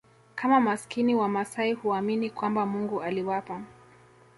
[0.35, 3.61] kama maskini Wamasai huamini kwamba Mungu aliwapa